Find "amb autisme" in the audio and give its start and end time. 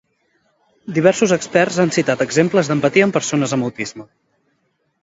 3.59-4.13